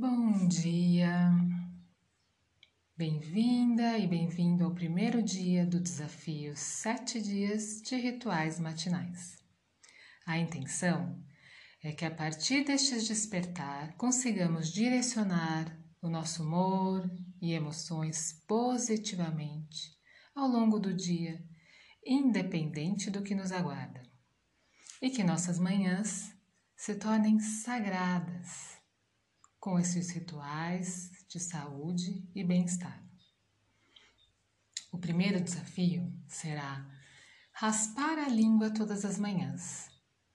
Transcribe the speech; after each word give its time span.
Bom 0.00 0.46
dia, 0.46 1.28
bem-vinda 2.96 3.98
e 3.98 4.06
bem-vindo 4.06 4.64
ao 4.64 4.72
primeiro 4.72 5.20
dia 5.20 5.66
do 5.66 5.80
desafio 5.80 6.56
Sete 6.56 7.20
Dias 7.20 7.82
de 7.82 7.96
Rituais 7.96 8.60
Matinais. 8.60 9.42
A 10.24 10.38
intenção 10.38 11.20
é 11.82 11.90
que 11.90 12.04
a 12.04 12.12
partir 12.12 12.64
destes 12.64 13.08
despertar 13.08 13.96
consigamos 13.96 14.72
direcionar 14.72 15.76
o 16.00 16.08
nosso 16.08 16.44
humor 16.44 17.10
e 17.42 17.52
emoções 17.52 18.34
positivamente 18.46 19.98
ao 20.32 20.46
longo 20.46 20.78
do 20.78 20.94
dia, 20.94 21.44
independente 22.06 23.10
do 23.10 23.20
que 23.20 23.34
nos 23.34 23.50
aguarda, 23.50 24.00
e 25.02 25.10
que 25.10 25.24
nossas 25.24 25.58
manhãs 25.58 26.32
se 26.76 26.94
tornem 26.94 27.40
sagradas 27.40 28.77
com 29.60 29.78
esses 29.78 30.10
rituais 30.10 31.10
de 31.28 31.40
saúde 31.40 32.28
e 32.34 32.44
bem-estar. 32.44 33.02
O 34.92 34.98
primeiro 34.98 35.40
desafio 35.40 36.12
será 36.26 36.88
raspar 37.52 38.18
a 38.18 38.28
língua 38.28 38.72
todas 38.72 39.04
as 39.04 39.18
manhãs. 39.18 39.88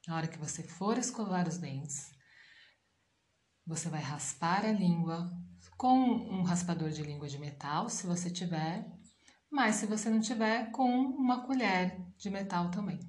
Na 0.07 0.17
hora 0.17 0.27
que 0.27 0.37
você 0.37 0.61
for 0.61 0.97
escovar 0.97 1.47
os 1.47 1.57
dentes, 1.57 2.11
você 3.65 3.89
vai 3.89 4.01
raspar 4.01 4.65
a 4.65 4.71
língua 4.71 5.31
com 5.77 5.97
um 5.97 6.43
raspador 6.43 6.89
de 6.89 7.01
língua 7.01 7.27
de 7.27 7.39
metal, 7.39 7.89
se 7.89 8.05
você 8.05 8.29
tiver, 8.29 8.85
mas 9.49 9.75
se 9.75 9.85
você 9.85 10.09
não 10.09 10.19
tiver, 10.19 10.69
com 10.71 10.85
uma 10.85 11.45
colher 11.45 12.05
de 12.17 12.29
metal 12.29 12.69
também. 12.69 12.99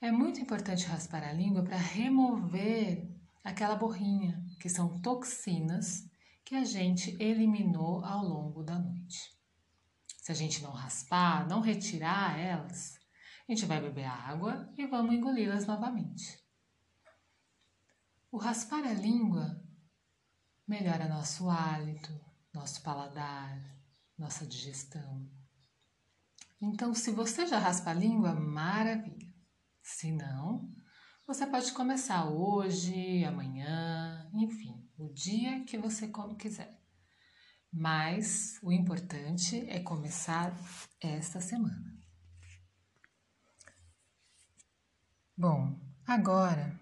É 0.00 0.10
muito 0.10 0.40
importante 0.40 0.86
raspar 0.86 1.22
a 1.22 1.32
língua 1.32 1.62
para 1.62 1.76
remover 1.76 3.13
aquela 3.44 3.76
borrinha, 3.76 4.42
que 4.58 4.70
são 4.70 4.98
toxinas 5.00 6.08
que 6.44 6.54
a 6.54 6.64
gente 6.64 7.14
eliminou 7.22 8.02
ao 8.02 8.24
longo 8.24 8.62
da 8.62 8.78
noite. 8.78 9.38
Se 10.18 10.32
a 10.32 10.34
gente 10.34 10.62
não 10.62 10.70
raspar, 10.70 11.46
não 11.46 11.60
retirar 11.60 12.38
elas, 12.38 12.98
a 13.46 13.52
gente 13.52 13.66
vai 13.66 13.80
beber 13.80 14.06
água 14.06 14.72
e 14.78 14.86
vamos 14.86 15.14
engoli-las 15.14 15.66
novamente. 15.66 16.42
O 18.32 18.38
raspar 18.38 18.82
a 18.84 18.94
língua 18.94 19.62
melhora 20.66 21.08
nosso 21.08 21.48
hálito, 21.50 22.18
nosso 22.52 22.82
paladar, 22.82 23.62
nossa 24.16 24.46
digestão. 24.46 25.28
Então, 26.60 26.94
se 26.94 27.10
você 27.10 27.46
já 27.46 27.58
raspa 27.58 27.90
a 27.90 27.94
língua, 27.94 28.32
maravilha. 28.34 29.32
Se 29.82 30.10
não, 30.10 30.73
você 31.26 31.46
pode 31.46 31.72
começar 31.72 32.26
hoje, 32.26 33.24
amanhã, 33.24 34.30
enfim, 34.34 34.86
o 34.98 35.08
dia 35.08 35.64
que 35.64 35.78
você 35.78 36.08
como 36.08 36.36
quiser. 36.36 36.78
Mas 37.72 38.58
o 38.62 38.70
importante 38.70 39.64
é 39.68 39.80
começar 39.80 40.54
esta 41.00 41.40
semana. 41.40 41.92
Bom, 45.36 45.80
agora 46.06 46.78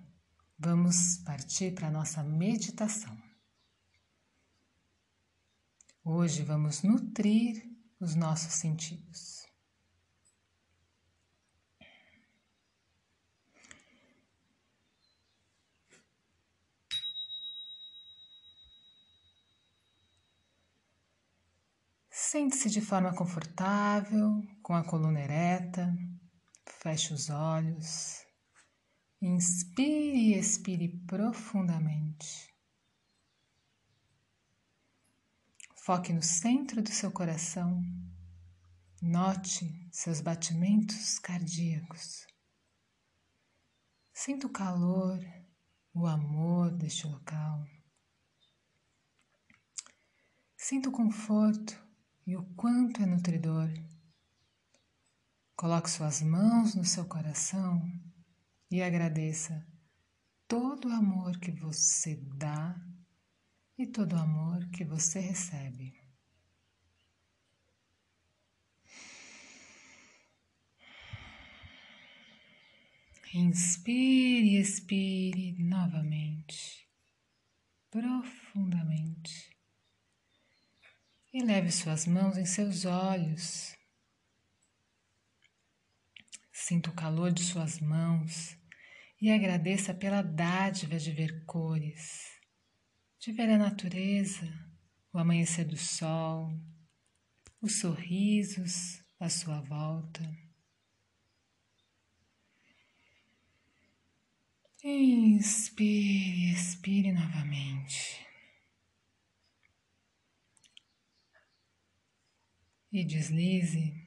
vamos 0.58 1.18
partir 1.24 1.74
para 1.74 1.88
a 1.88 1.90
nossa 1.90 2.22
meditação. 2.22 3.16
Hoje 6.04 6.42
vamos 6.42 6.82
nutrir 6.82 7.62
os 8.00 8.14
nossos 8.16 8.54
sentidos. 8.54 9.41
Sente-se 22.32 22.70
de 22.70 22.80
forma 22.80 23.14
confortável, 23.14 24.42
com 24.62 24.72
a 24.72 24.82
coluna 24.82 25.20
ereta, 25.20 25.94
feche 26.64 27.12
os 27.12 27.28
olhos, 27.28 28.24
inspire 29.20 30.16
e 30.16 30.38
expire 30.38 30.88
profundamente. 31.06 32.50
Foque 35.76 36.10
no 36.10 36.22
centro 36.22 36.80
do 36.80 36.88
seu 36.88 37.12
coração, 37.12 37.82
note 39.02 39.86
seus 39.92 40.22
batimentos 40.22 41.18
cardíacos. 41.18 42.26
Sinta 44.10 44.46
o 44.46 44.50
calor, 44.50 45.22
o 45.92 46.06
amor 46.06 46.70
deste 46.70 47.06
local. 47.06 47.62
Sinta 50.56 50.88
o 50.88 50.92
conforto 50.92 51.91
e 52.26 52.36
o 52.36 52.44
quanto 52.54 53.02
é 53.02 53.06
nutridor. 53.06 53.68
Coloque 55.56 55.90
suas 55.90 56.22
mãos 56.22 56.74
no 56.74 56.84
seu 56.84 57.04
coração 57.04 57.82
e 58.70 58.82
agradeça 58.82 59.66
todo 60.46 60.88
o 60.88 60.92
amor 60.92 61.38
que 61.38 61.50
você 61.50 62.16
dá 62.34 62.80
e 63.76 63.86
todo 63.86 64.14
o 64.14 64.18
amor 64.18 64.68
que 64.70 64.84
você 64.84 65.20
recebe. 65.20 66.00
Inspire 73.34 74.56
e 74.56 74.60
expire 74.60 75.56
novamente, 75.58 76.86
profundamente 77.90 79.52
leve 81.42 81.70
suas 81.70 82.06
mãos 82.06 82.36
em 82.36 82.44
seus 82.44 82.84
olhos. 82.84 83.76
Sinta 86.52 86.90
o 86.90 86.94
calor 86.94 87.32
de 87.32 87.42
suas 87.42 87.80
mãos 87.80 88.56
e 89.20 89.30
agradeça 89.30 89.94
pela 89.94 90.22
dádiva 90.22 90.98
de 90.98 91.12
ver 91.12 91.44
cores, 91.44 92.30
de 93.18 93.32
ver 93.32 93.50
a 93.50 93.58
natureza, 93.58 94.46
o 95.12 95.18
amanhecer 95.18 95.64
do 95.64 95.76
sol, 95.76 96.52
os 97.60 97.80
sorrisos 97.80 99.02
à 99.20 99.28
sua 99.28 99.60
volta. 99.60 100.22
Inspire, 104.84 106.52
expire 106.52 107.12
novamente. 107.12 108.11
E 112.92 113.02
deslize 113.04 114.06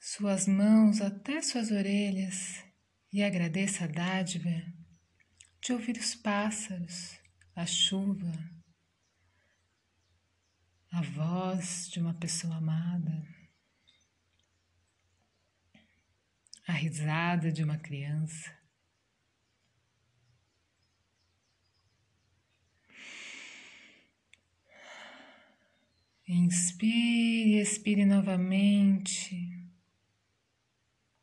suas 0.00 0.48
mãos 0.48 1.00
até 1.00 1.40
suas 1.40 1.70
orelhas 1.70 2.64
e 3.12 3.22
agradeça 3.22 3.84
a 3.84 3.86
dádiva 3.86 4.50
de 5.60 5.72
ouvir 5.72 5.96
os 5.96 6.14
pássaros, 6.14 7.16
a 7.54 7.64
chuva, 7.64 8.32
a 10.90 11.02
voz 11.02 11.88
de 11.90 12.00
uma 12.00 12.14
pessoa 12.14 12.56
amada, 12.56 13.26
a 16.66 16.72
risada 16.72 17.52
de 17.52 17.62
uma 17.62 17.78
criança. 17.78 18.56
Inspire, 26.26 27.27
expire 27.38 28.04
novamente, 28.04 29.36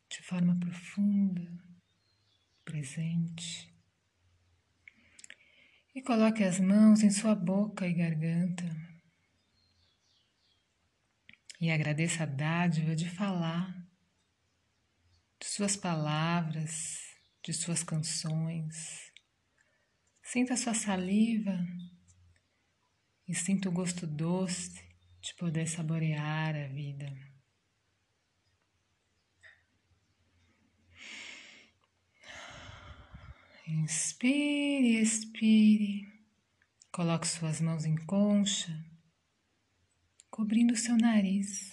de 0.08 0.22
forma 0.22 0.58
profunda, 0.58 1.46
presente. 2.64 3.72
E 5.94 6.02
coloque 6.02 6.44
as 6.44 6.60
mãos 6.60 7.02
em 7.02 7.10
sua 7.10 7.34
boca 7.34 7.86
e 7.86 7.92
garganta. 7.92 8.64
E 11.60 11.70
agradeça 11.70 12.22
a 12.22 12.26
dádiva 12.26 12.94
de 12.94 13.08
falar, 13.08 13.74
de 15.40 15.46
suas 15.46 15.76
palavras, 15.76 17.00
de 17.42 17.52
suas 17.52 17.82
canções. 17.82 19.12
Sinta 20.22 20.54
a 20.54 20.56
sua 20.56 20.74
saliva 20.74 21.58
e 23.26 23.34
sinta 23.34 23.68
o 23.68 23.72
gosto 23.72 24.06
doce 24.06 24.85
de 25.26 25.34
poder 25.34 25.66
saborear 25.66 26.54
a 26.54 26.68
vida. 26.68 27.12
Inspire, 33.66 35.00
expire. 35.00 36.06
Coloque 36.92 37.26
suas 37.26 37.60
mãos 37.60 37.84
em 37.84 37.96
concha, 37.96 38.72
cobrindo 40.30 40.76
seu 40.76 40.96
nariz. 40.96 41.72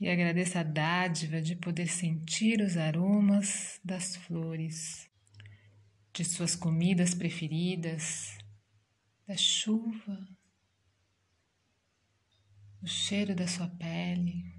E 0.00 0.08
agradeça 0.08 0.60
a 0.60 0.62
dádiva 0.62 1.42
de 1.42 1.54
poder 1.54 1.86
sentir 1.86 2.62
os 2.62 2.78
aromas 2.78 3.78
das 3.84 4.16
flores. 4.16 5.06
de 6.12 6.24
suas 6.24 6.56
comidas 6.56 7.14
preferidas, 7.14 8.36
da 9.26 9.36
chuva, 9.36 10.28
o 12.82 12.86
cheiro 12.86 13.34
da 13.34 13.46
sua 13.46 13.68
pele. 13.68 14.58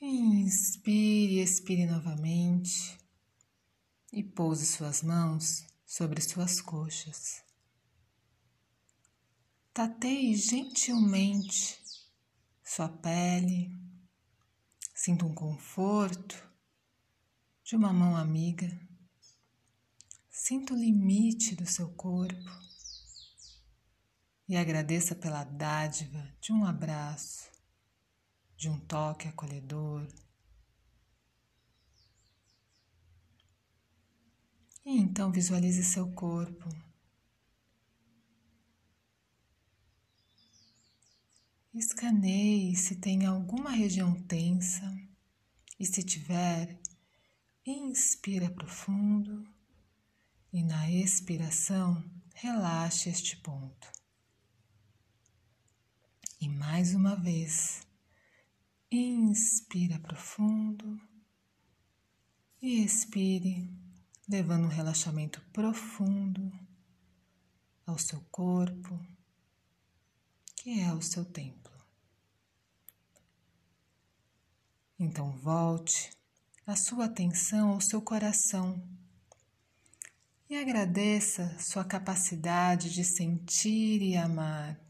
Inspire, 0.00 1.40
expire 1.40 1.86
novamente 1.86 2.98
e 4.12 4.22
pouse 4.22 4.66
suas 4.66 5.02
mãos 5.02 5.66
sobre 5.84 6.20
suas 6.20 6.60
coxas. 6.60 7.42
Tateie 9.72 10.34
gentilmente 10.36 11.78
sua 12.62 12.88
pele, 12.88 13.70
sinta 14.94 15.24
um 15.24 15.34
conforto 15.34 16.36
de 17.62 17.74
uma 17.76 17.92
mão 17.92 18.16
amiga, 18.16 18.68
sinta 20.46 20.74
o 20.74 20.76
limite 20.76 21.56
do 21.56 21.66
seu 21.66 21.88
corpo 21.94 22.52
e 24.48 24.56
agradeça 24.56 25.12
pela 25.12 25.42
dádiva 25.42 26.32
de 26.40 26.52
um 26.52 26.64
abraço 26.64 27.50
de 28.56 28.68
um 28.68 28.78
toque 28.78 29.26
acolhedor. 29.26 30.06
E 34.84 34.96
então 35.00 35.32
visualize 35.32 35.82
seu 35.82 36.12
corpo. 36.12 36.68
Escaneie 41.74 42.76
se 42.76 42.94
tem 42.94 43.26
alguma 43.26 43.70
região 43.70 44.14
tensa 44.22 44.96
e 45.76 45.84
se 45.84 46.04
tiver, 46.04 46.78
inspira 47.66 48.48
profundo 48.48 49.55
e 50.56 50.62
na 50.62 50.90
expiração 50.90 52.02
relaxe 52.34 53.10
este 53.10 53.36
ponto. 53.36 53.92
E 56.40 56.48
mais 56.48 56.94
uma 56.94 57.14
vez, 57.14 57.86
Inspira 58.90 59.98
profundo 59.98 60.98
e 62.62 62.82
expire, 62.82 63.70
levando 64.26 64.64
um 64.64 64.70
relaxamento 64.70 65.42
profundo 65.52 66.50
ao 67.84 67.98
seu 67.98 68.22
corpo, 68.30 68.98
que 70.54 70.80
é 70.80 70.90
o 70.94 71.02
seu 71.02 71.26
templo. 71.26 71.76
Então 74.98 75.32
volte 75.32 76.16
a 76.66 76.74
sua 76.74 77.04
atenção 77.04 77.72
ao 77.72 77.80
seu 77.82 78.00
coração 78.00 78.82
e 80.48 80.56
agradeça 80.56 81.58
sua 81.58 81.84
capacidade 81.84 82.90
de 82.90 83.04
sentir 83.04 84.00
e 84.00 84.16
amar. 84.16 84.80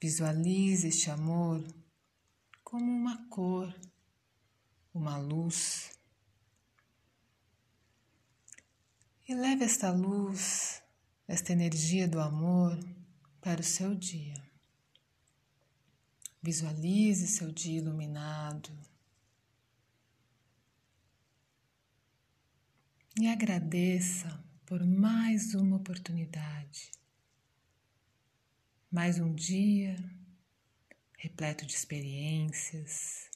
Visualize 0.00 0.88
este 0.88 1.10
amor 1.10 1.66
como 2.62 2.84
uma 2.84 3.26
cor, 3.28 3.74
uma 4.92 5.16
luz. 5.16 5.90
E 9.26 9.34
leve 9.34 9.64
esta 9.64 9.90
luz, 9.90 10.82
esta 11.26 11.52
energia 11.52 12.06
do 12.06 12.20
amor 12.20 12.78
para 13.40 13.60
o 13.60 13.64
seu 13.64 13.94
dia. 13.94 14.34
Visualize 16.42 17.26
seu 17.26 17.50
dia 17.52 17.78
iluminado. 17.78 18.70
E 23.20 23.28
agradeça 23.28 24.42
por 24.64 24.82
mais 24.82 25.54
uma 25.54 25.76
oportunidade, 25.76 26.90
mais 28.90 29.18
um 29.18 29.34
dia 29.34 29.94
repleto 31.18 31.66
de 31.66 31.74
experiências, 31.74 33.30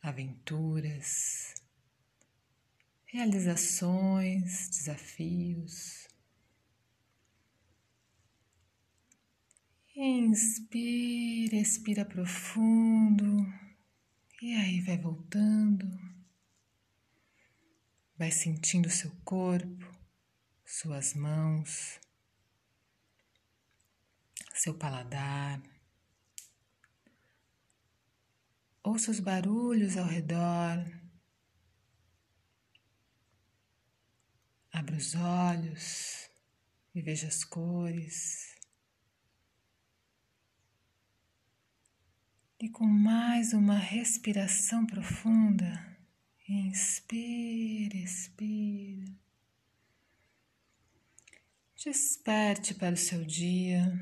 aventuras, 0.00 1.52
realizações, 3.04 4.70
desafios. 4.70 6.08
Inspira, 9.94 11.56
expira 11.56 12.02
profundo 12.06 13.46
e 14.40 14.54
aí 14.54 14.80
vai 14.80 14.96
voltando, 14.96 15.86
vai 18.22 18.30
sentindo 18.30 18.88
seu 18.88 19.10
corpo, 19.24 19.84
suas 20.64 21.12
mãos, 21.12 21.98
seu 24.54 24.78
paladar. 24.78 25.60
Ouça 28.80 29.10
os 29.10 29.18
barulhos 29.18 29.96
ao 29.96 30.06
redor. 30.06 30.86
Abra 34.70 34.94
os 34.94 35.16
olhos 35.16 36.30
e 36.94 37.02
veja 37.02 37.26
as 37.26 37.42
cores. 37.42 38.54
E 42.60 42.68
com 42.68 42.86
mais 42.86 43.52
uma 43.52 43.78
respiração 43.78 44.86
profunda, 44.86 45.91
inspira, 46.52 47.96
expira. 47.96 49.12
Desperte 51.76 52.74
para 52.74 52.94
o 52.94 52.96
seu 52.96 53.24
dia, 53.24 53.92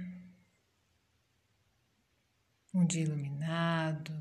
um 2.75 2.85
dia 2.85 3.03
iluminado, 3.03 4.13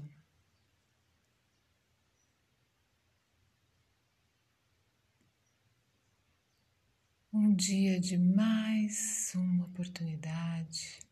um 7.33 7.53
dia 7.53 7.99
de 7.99 8.17
mais 8.17 9.33
uma 9.35 9.65
oportunidade. 9.65 11.08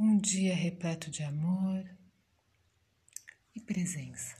Um 0.00 0.16
dia 0.16 0.54
repleto 0.54 1.10
de 1.10 1.24
amor 1.24 1.84
e 3.52 3.60
presença. 3.60 4.36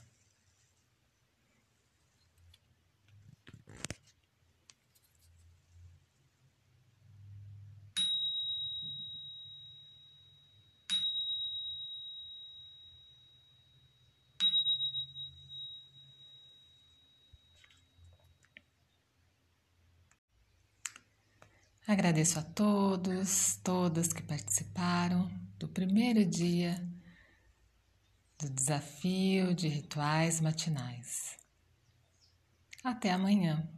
Agradeço 21.84 22.38
a 22.38 22.42
todos, 22.42 23.56
todas 23.64 24.12
que 24.12 24.22
participaram 24.22 25.47
do 25.58 25.68
primeiro 25.68 26.24
dia 26.24 26.80
do 28.40 28.48
desafio 28.48 29.52
de 29.52 29.66
rituais 29.66 30.40
matinais. 30.40 31.36
Até 32.84 33.10
amanhã. 33.10 33.68